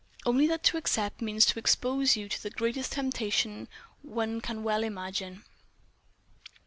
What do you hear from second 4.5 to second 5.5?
well imagine."